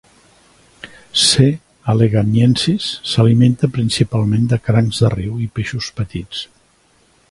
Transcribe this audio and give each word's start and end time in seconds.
"C. 1.23 1.45
alleganiensis" 1.93 2.89
s'alimenta 3.11 3.71
principalment 3.77 4.51
de 4.55 4.63
crancs 4.69 5.05
de 5.05 5.15
riu 5.19 5.41
i 5.47 5.51
peixos 5.59 5.95
petits. 6.03 6.47